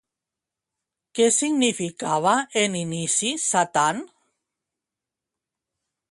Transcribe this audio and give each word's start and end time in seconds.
Què 1.17 1.25
significava 1.33 2.31
en 2.61 2.77
inici 2.79 3.29
Satan? 3.43 4.01